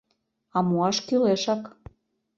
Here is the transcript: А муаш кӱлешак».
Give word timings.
А 0.55 0.57
муаш 0.67 0.97
кӱлешак». 1.07 1.63